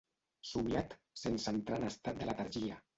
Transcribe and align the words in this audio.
Somiat 0.51 0.97
sense 1.27 1.55
entrar 1.59 1.81
en 1.85 1.89
estat 1.95 2.23
de 2.23 2.35
letargia. 2.35 2.87